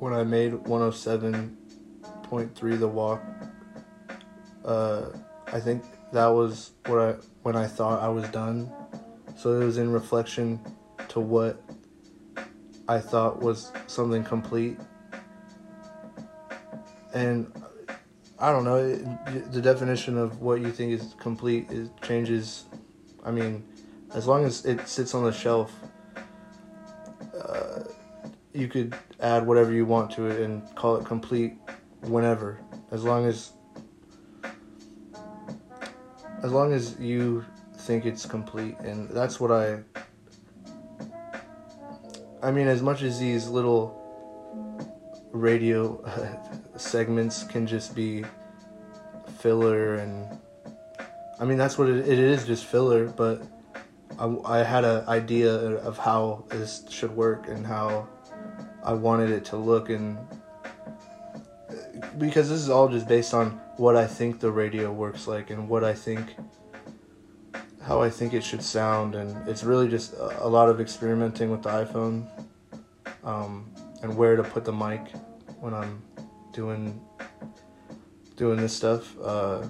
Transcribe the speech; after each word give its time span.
when 0.00 0.12
I 0.14 0.24
made 0.24 0.52
107.3 0.52 2.78
The 2.78 2.88
Walk, 2.88 3.22
uh, 4.64 5.10
I 5.52 5.60
think 5.60 5.84
that 6.12 6.26
was 6.26 6.72
what 6.86 6.98
I 6.98 7.14
when 7.42 7.54
I 7.54 7.66
thought 7.66 8.02
I 8.02 8.08
was 8.08 8.26
done. 8.30 8.72
So 9.36 9.60
it 9.60 9.64
was 9.64 9.78
in 9.78 9.92
reflection 9.92 10.58
to 11.08 11.20
what 11.20 11.62
I 12.88 12.98
thought 12.98 13.40
was 13.40 13.70
something 13.86 14.24
complete. 14.24 14.78
And 17.12 17.52
I 18.38 18.52
don't 18.52 18.64
know, 18.64 18.76
it, 18.76 19.52
the 19.52 19.60
definition 19.60 20.16
of 20.16 20.40
what 20.40 20.60
you 20.60 20.72
think 20.72 20.92
is 20.92 21.14
complete 21.18 21.70
is 21.70 21.90
changes. 22.02 22.64
I 23.22 23.30
mean, 23.30 23.62
as 24.14 24.26
long 24.26 24.44
as 24.44 24.64
it 24.64 24.88
sits 24.88 25.14
on 25.14 25.24
the 25.24 25.32
shelf, 25.32 25.72
you 28.52 28.68
could 28.68 28.94
add 29.20 29.46
whatever 29.46 29.72
you 29.72 29.84
want 29.84 30.10
to 30.12 30.26
it 30.26 30.40
and 30.40 30.74
call 30.74 30.96
it 30.96 31.04
complete 31.04 31.54
whenever, 32.02 32.60
as 32.90 33.04
long 33.04 33.26
as 33.26 33.52
as 36.42 36.52
long 36.52 36.72
as 36.72 36.98
you 36.98 37.44
think 37.74 38.06
it's 38.06 38.24
complete, 38.24 38.78
and 38.80 39.08
that's 39.10 39.38
what 39.40 39.50
I. 39.50 39.80
I 42.42 42.50
mean, 42.50 42.68
as 42.68 42.80
much 42.80 43.02
as 43.02 43.20
these 43.20 43.48
little 43.48 44.00
radio 45.32 46.02
segments 46.76 47.44
can 47.44 47.66
just 47.66 47.94
be 47.94 48.24
filler 49.38 49.94
and 49.94 50.38
I 51.38 51.44
mean 51.44 51.56
that's 51.56 51.78
what 51.78 51.88
it, 51.88 52.06
it 52.06 52.18
is 52.18 52.46
just 52.46 52.66
filler 52.66 53.06
but 53.06 53.42
I, 54.18 54.36
I 54.44 54.58
had 54.58 54.84
an 54.84 55.06
idea 55.08 55.52
of 55.54 55.96
how 55.96 56.44
this 56.48 56.84
should 56.90 57.14
work 57.14 57.48
and 57.48 57.66
how 57.66 58.08
I 58.84 58.92
wanted 58.92 59.30
it 59.30 59.44
to 59.46 59.56
look 59.56 59.90
and 59.90 60.18
because 62.18 62.48
this 62.48 62.60
is 62.60 62.70
all 62.70 62.88
just 62.88 63.06
based 63.08 63.34
on 63.34 63.50
what 63.76 63.96
I 63.96 64.06
think 64.06 64.40
the 64.40 64.50
radio 64.50 64.92
works 64.92 65.26
like 65.26 65.50
and 65.50 65.68
what 65.68 65.84
I 65.84 65.94
think 65.94 66.34
how 67.82 68.02
I 68.02 68.10
think 68.10 68.34
it 68.34 68.44
should 68.44 68.62
sound 68.62 69.14
and 69.14 69.48
it's 69.48 69.64
really 69.64 69.88
just 69.88 70.14
a, 70.14 70.46
lot 70.46 70.68
of 70.68 70.80
experimenting 70.80 71.50
with 71.50 71.62
the 71.62 71.70
iPhone 71.70 72.28
um, 73.24 73.70
and 74.02 74.16
where 74.16 74.36
to 74.36 74.42
put 74.42 74.64
the 74.64 74.72
mic 74.72 75.00
when 75.60 75.74
I'm 75.74 76.02
doing 76.52 77.00
doing 78.36 78.58
this 78.58 78.74
stuff. 78.74 79.18
Uh, 79.20 79.66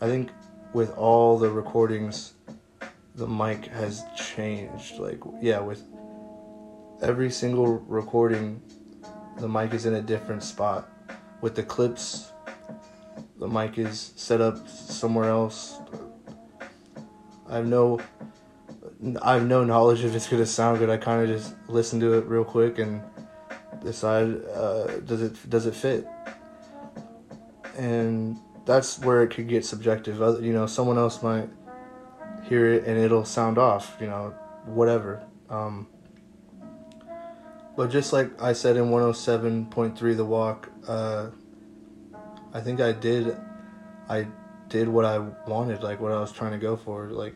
I 0.00 0.06
think 0.06 0.30
with 0.72 0.96
all 0.96 1.38
the 1.38 1.50
recordings, 1.50 2.32
the 3.14 3.26
mic 3.26 3.66
has 3.66 4.02
changed. 4.16 4.98
Like, 4.98 5.20
yeah, 5.40 5.60
with 5.60 5.84
every 7.02 7.30
single 7.30 7.66
recording, 7.66 8.62
the 9.38 9.48
mic 9.48 9.74
is 9.74 9.86
in 9.86 9.94
a 9.94 10.00
different 10.00 10.42
spot. 10.42 10.88
With 11.40 11.54
the 11.54 11.62
clips, 11.62 12.32
the 13.38 13.48
mic 13.48 13.76
is 13.78 14.12
set 14.16 14.40
up 14.40 14.68
somewhere 14.68 15.28
else. 15.28 15.80
I 17.48 17.56
have 17.56 17.66
no, 17.66 18.00
I 19.20 19.34
have 19.34 19.46
no 19.46 19.64
knowledge 19.64 20.04
if 20.04 20.14
it's 20.14 20.28
gonna 20.28 20.46
sound 20.46 20.78
good. 20.78 20.88
I 20.88 20.96
kind 20.96 21.22
of 21.22 21.36
just 21.36 21.54
listen 21.68 21.98
to 22.00 22.14
it 22.14 22.24
real 22.26 22.44
quick 22.44 22.78
and 22.78 23.02
decide 23.82 24.44
uh, 24.54 25.00
does 25.00 25.22
it 25.22 25.50
does 25.50 25.66
it 25.66 25.74
fit 25.74 26.06
and 27.76 28.38
that's 28.64 28.98
where 29.00 29.22
it 29.22 29.28
could 29.28 29.48
get 29.48 29.64
subjective. 29.64 30.18
You 30.42 30.52
know, 30.52 30.66
someone 30.66 30.98
else 30.98 31.22
might 31.22 31.48
hear 32.44 32.72
it 32.72 32.84
and 32.84 32.98
it'll 32.98 33.24
sound 33.24 33.58
off. 33.58 33.96
You 34.00 34.06
know, 34.06 34.34
whatever. 34.66 35.24
Um, 35.48 35.88
but 37.76 37.90
just 37.90 38.12
like 38.12 38.40
I 38.40 38.52
said 38.52 38.76
in 38.76 38.84
107.3 38.86 40.16
The 40.16 40.24
Walk, 40.24 40.70
uh, 40.86 41.30
I 42.52 42.60
think 42.60 42.80
I 42.80 42.92
did, 42.92 43.36
I 44.08 44.26
did 44.68 44.88
what 44.88 45.04
I 45.04 45.18
wanted, 45.46 45.82
like 45.82 46.00
what 46.00 46.12
I 46.12 46.20
was 46.20 46.32
trying 46.32 46.52
to 46.52 46.58
go 46.58 46.76
for. 46.76 47.06
Like, 47.06 47.34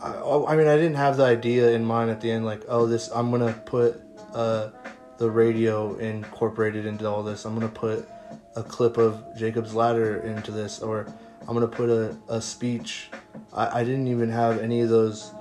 I, 0.00 0.14
oh, 0.16 0.46
I 0.46 0.56
mean, 0.56 0.68
I 0.68 0.76
didn't 0.76 0.94
have 0.94 1.16
the 1.16 1.24
idea 1.24 1.70
in 1.72 1.84
mind 1.84 2.10
at 2.10 2.20
the 2.20 2.30
end, 2.30 2.46
like, 2.46 2.62
oh, 2.68 2.86
this, 2.86 3.08
I'm 3.14 3.30
gonna 3.30 3.52
put 3.52 4.00
uh, 4.34 4.70
the 5.18 5.30
radio 5.30 5.94
incorporated 5.96 6.86
into 6.86 7.06
all 7.08 7.22
this. 7.22 7.44
I'm 7.44 7.54
gonna 7.54 7.68
put 7.68 8.08
a 8.56 8.62
clip 8.62 8.96
of 8.96 9.22
Jacob's 9.36 9.74
Ladder 9.74 10.20
into 10.20 10.50
this, 10.50 10.80
or 10.80 11.06
I'm 11.42 11.54
gonna 11.54 11.68
put 11.68 11.90
a, 11.90 12.16
a 12.28 12.40
speech. 12.40 13.08
I, 13.52 13.80
I 13.80 13.84
didn't 13.84 14.08
even 14.08 14.30
have 14.30 14.60
any 14.60 14.80
of 14.80 14.88
those. 14.88 15.32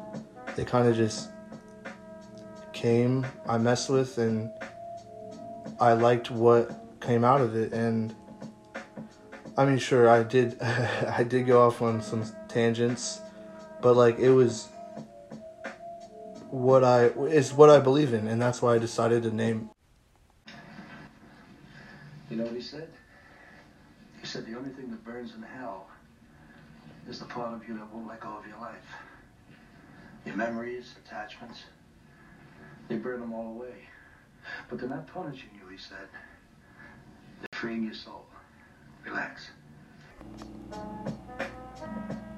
They 0.57 0.66
kind 0.66 0.88
of 0.88 0.97
just 0.97 1.29
came. 2.81 3.25
I 3.47 3.58
messed 3.59 3.90
with, 3.90 4.18
and 4.18 4.50
I 5.80 5.94
liked 5.94 6.31
what 6.31 7.00
came 7.00 7.24
out 7.24 7.40
of 7.40 7.56
it. 7.56 7.74
And 7.74 8.14
I 9.56 9.66
mean, 9.66 9.78
sure, 9.78 10.09
I 10.09 10.24
did. 10.24 10.59
I 10.62 11.24
did 11.24 11.46
go 11.46 11.62
off 11.62 11.81
on 11.81 12.02
some 12.02 12.25
tangents, 12.47 13.22
but 13.81 13.96
like 13.96 14.18
it 14.18 14.31
was 14.31 14.69
what 16.50 16.84
I 16.84 17.06
is 17.06 17.53
what 17.53 17.69
I 17.69 17.80
believe 17.80 18.14
in, 18.14 18.28
and 18.28 18.42
that's 18.42 18.62
why 18.62 18.75
I 18.75 18.78
decided 18.80 19.24
to 19.24 19.31
name. 19.36 19.69
You 22.30 22.38
know 22.38 22.46
what 22.46 22.56
he 22.56 22.62
said? 22.62 22.88
He 24.19 24.25
said 24.25 24.46
the 24.46 24.58
only 24.58 24.69
thing 24.69 24.90
that 24.90 25.03
burns 25.03 25.34
in 25.36 25.42
hell 25.42 25.88
is 27.09 27.19
the 27.19 27.25
part 27.25 27.53
of 27.53 27.68
you 27.68 27.78
that 27.78 27.94
won't 27.94 28.08
let 28.08 28.22
go 28.22 28.30
of 28.30 28.48
your 28.48 28.58
life. 28.59 28.75
Your 30.25 30.36
memories, 30.36 30.94
attachments, 31.03 31.63
they 32.88 32.96
burn 32.96 33.19
them 33.19 33.34
all 33.34 33.47
away. 33.47 33.75
But 34.69 34.80
they're 34.80 34.90
not 34.90 35.08
punishing 35.08 35.50
you, 35.53 35.69
he 35.69 35.78
said. 35.78 36.08
They're 37.40 37.59
freeing 37.59 37.84
your 37.84 37.94
soul. 37.94 38.25
Relax. 39.06 39.50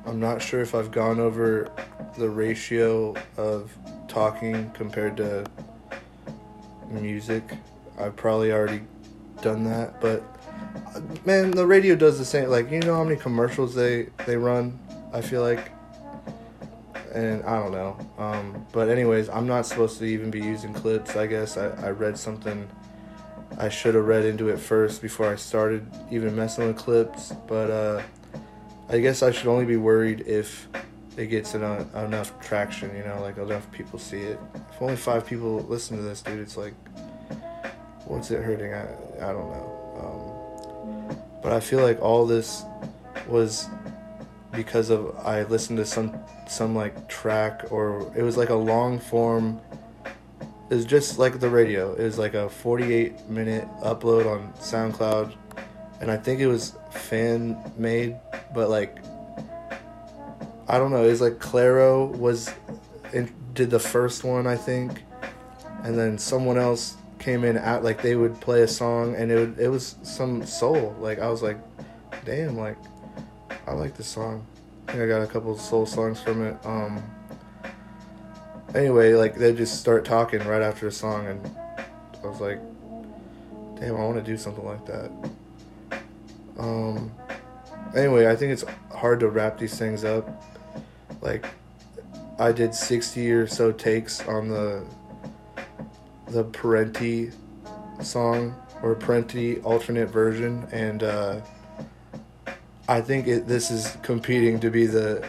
I'm 0.06 0.20
not 0.20 0.42
sure 0.42 0.62
if 0.62 0.76
I've 0.76 0.92
gone 0.92 1.20
over 1.20 1.72
the 2.18 2.30
ratio 2.30 3.16
of 3.38 3.72
talking 4.08 4.70
compared 4.72 5.18
to 5.18 5.46
music. 6.90 7.44
I've 7.98 8.16
probably 8.16 8.52
already 8.52 8.82
done 9.42 9.64
that, 9.66 10.00
but 10.02 10.24
man, 11.26 11.52
the 11.52 11.66
radio 11.66 11.96
does 11.96 12.18
the 12.18 12.26
same. 12.26 12.50
Like, 12.50 12.72
you 12.72 12.80
know 12.80 12.96
how 12.96 13.04
many 13.04 13.16
commercials 13.16 13.76
they 13.76 14.10
they 14.26 14.38
run? 14.38 14.80
I 15.14 15.22
feel 15.22 15.42
like, 15.42 15.72
and 17.14 17.44
I 17.44 17.60
don't 17.60 17.72
know. 17.72 17.98
Um, 18.18 18.66
but 18.72 18.90
anyways, 18.90 19.30
I'm 19.30 19.48
not 19.48 19.66
supposed 19.66 20.00
to 20.00 20.06
even 20.06 20.32
be 20.32 20.40
using 20.40 20.74
clips. 20.74 21.16
I 21.16 21.28
guess 21.28 21.58
I, 21.58 21.68
I 21.86 21.92
read 21.92 22.18
something. 22.18 22.68
I 23.58 23.70
should 23.70 23.96
have 23.96 24.06
read 24.06 24.26
into 24.26 24.50
it 24.50 24.58
first 24.58 25.02
before 25.02 25.32
I 25.32 25.36
started 25.36 25.86
even 26.10 26.36
messing 26.36 26.68
with 26.68 26.78
clips. 26.78 27.34
But 27.48 27.70
uh, 27.70 28.02
I 28.90 29.00
guess 29.00 29.22
I 29.22 29.32
should 29.32 29.48
only 29.48 29.66
be 29.66 29.78
worried 29.78 30.22
if 30.28 30.68
it 31.16 31.28
gets 31.28 31.54
enough, 31.54 31.94
enough 31.96 32.40
traction. 32.42 32.96
You 32.96 33.04
know, 33.04 33.22
like 33.22 33.38
enough 33.38 33.72
people 33.72 34.00
see 34.00 34.22
it. 34.22 34.40
If 34.72 34.82
only 34.82 34.96
five 34.96 35.26
people 35.26 35.60
listen 35.70 35.98
to 35.98 36.04
this, 36.04 36.22
dude, 36.22 36.40
it's 36.40 36.58
like, 36.58 36.74
what's 38.06 38.32
it 38.32 38.42
hurting? 38.42 38.74
I 38.74 38.88
I 39.18 39.32
don't 39.32 39.52
know. 39.52 39.80
Um, 40.00 41.18
but 41.44 41.52
I 41.52 41.60
feel 41.60 41.82
like 41.84 42.02
all 42.02 42.26
this 42.26 42.64
was 43.28 43.68
because 44.54 44.90
of 44.90 45.16
I 45.18 45.44
listened 45.44 45.78
to 45.78 45.86
some 45.86 46.18
some 46.48 46.76
like 46.76 47.08
track 47.08 47.72
or 47.72 48.12
it 48.16 48.22
was 48.22 48.38
like 48.38 48.50
a 48.50 48.56
long 48.56 49.00
form 49.00 49.60
it 50.70 50.76
was 50.76 50.86
just 50.86 51.20
like 51.20 51.40
the 51.40 51.50
radio. 51.50 51.94
It 51.94 52.04
was 52.04 52.18
like 52.18 52.34
a 52.34 52.50
48 52.50 53.30
minute 53.30 53.68
upload 53.84 54.26
on 54.26 54.54
SoundCloud 54.54 55.36
and 56.02 56.10
I 56.10 56.18
think 56.18 56.40
it 56.40 56.48
was 56.48 56.76
fan 56.92 57.58
made 57.78 58.16
but 58.54 58.70
like 58.70 58.98
I 60.68 60.78
don't 60.78 60.92
know, 60.92 61.04
it 61.04 61.10
was 61.10 61.22
like 61.22 61.40
Claro 61.40 62.06
was 62.06 62.52
in, 63.12 63.32
did 63.54 63.70
the 63.70 63.80
first 63.80 64.24
one 64.24 64.48
I 64.48 64.56
think 64.56 65.04
and 65.84 65.98
then 65.98 66.18
someone 66.18 66.58
else 66.58 66.96
came 67.20 67.44
in 67.44 67.58
at 67.58 67.84
like 67.84 68.02
they 68.02 68.16
would 68.16 68.40
play 68.42 68.62
a 68.62 68.68
song 68.68 69.16
and 69.16 69.32
it 69.32 69.36
would, 69.36 69.60
it 69.60 69.68
was 69.68 69.96
some 70.04 70.46
soul. 70.46 70.96
Like 71.00 71.20
I 71.20 71.30
was 71.30 71.42
like, 71.42 71.58
damn, 72.26 72.58
like 72.58 72.78
I 73.68 73.74
like 73.74 73.96
this 73.96 74.08
song. 74.08 74.46
I 74.88 75.08
got 75.08 75.22
a 75.22 75.28
couple 75.28 75.58
soul 75.58 75.86
songs 75.86 76.22
from 76.22 76.46
it. 76.46 76.58
Um. 76.66 77.04
Anyway, 78.76 79.14
like 79.14 79.36
they 79.36 79.54
just 79.54 79.80
start 79.80 80.06
talking 80.06 80.44
right 80.46 80.62
after 80.62 80.86
the 80.88 80.92
song, 80.92 81.28
and 81.28 81.58
I 82.24 82.28
was 82.28 82.42
like, 82.42 82.60
damn, 83.80 83.96
I 83.96 84.00
want 84.00 84.16
to 84.18 84.24
do 84.24 84.38
something 84.38 84.66
like 84.66 84.86
that. 84.86 85.12
Um. 86.58 87.12
Anyway, 87.96 88.28
I 88.28 88.36
think 88.36 88.52
it's 88.54 88.66
hard 88.92 89.20
to 89.20 89.30
wrap 89.30 89.58
these 89.60 89.78
things 89.78 90.04
up. 90.04 90.44
Like, 91.22 91.46
I 92.40 92.52
did 92.52 92.74
60 92.74 93.32
or 93.32 93.48
so 93.48 93.72
takes 93.72 94.22
on 94.28 94.50
the 94.50 94.84
the 96.28 96.44
Parenti 96.46 97.32
song 98.02 98.56
or 98.82 98.96
Parenti 98.96 99.62
alternate 99.62 100.08
version, 100.08 100.68
and 100.72 101.04
uh, 101.04 101.42
I 102.88 103.00
think 103.02 103.28
it, 103.28 103.48
this 103.48 103.72
is 103.72 103.98
competing 104.02 104.60
to 104.60 104.70
be 104.70 104.86
the 104.86 105.26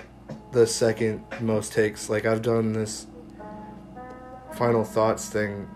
the 0.53 0.67
second 0.67 1.25
most 1.41 1.73
takes. 1.73 2.09
Like 2.09 2.27
I've 2.27 2.43
done 2.43 2.73
this 2.73 3.07
final 4.55 4.85
thoughts 4.85 5.29
thing 5.29 5.69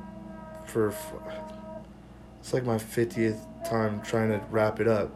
for. 0.67 0.95
It's 2.41 2.53
like 2.55 2.65
my 2.65 2.77
50th 2.77 3.39
time 3.69 4.01
trying 4.03 4.31
to 4.31 4.41
wrap 4.51 4.81
it 4.81 4.89
up. 4.89 5.11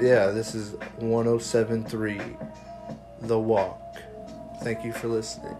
Yeah, 0.00 0.26
this 0.28 0.54
is 0.54 0.72
1073 0.98 2.20
The 3.22 3.38
Walk. 3.38 3.80
Thank 4.62 4.84
you 4.84 4.92
for 4.92 5.08
listening. 5.08 5.56